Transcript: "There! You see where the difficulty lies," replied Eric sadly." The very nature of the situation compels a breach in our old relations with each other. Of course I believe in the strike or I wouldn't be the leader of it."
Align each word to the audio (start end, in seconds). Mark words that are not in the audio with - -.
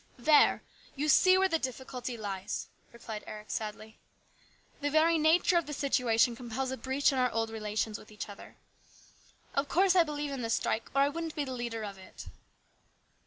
"There! 0.31 0.63
You 0.95 1.07
see 1.07 1.37
where 1.37 1.47
the 1.47 1.59
difficulty 1.59 2.17
lies," 2.17 2.69
replied 2.91 3.23
Eric 3.27 3.51
sadly." 3.51 3.99
The 4.81 4.89
very 4.89 5.19
nature 5.19 5.59
of 5.59 5.67
the 5.67 5.73
situation 5.73 6.35
compels 6.35 6.71
a 6.71 6.77
breach 6.77 7.11
in 7.11 7.19
our 7.19 7.29
old 7.29 7.51
relations 7.51 7.99
with 7.99 8.11
each 8.11 8.27
other. 8.27 8.55
Of 9.53 9.69
course 9.69 9.95
I 9.95 10.01
believe 10.01 10.31
in 10.31 10.41
the 10.41 10.49
strike 10.49 10.89
or 10.95 11.01
I 11.01 11.09
wouldn't 11.09 11.35
be 11.35 11.45
the 11.45 11.51
leader 11.53 11.83
of 11.83 11.99
it." 11.99 12.25